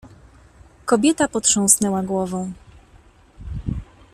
[0.85, 2.53] "Kobieta potrząsnęła głową."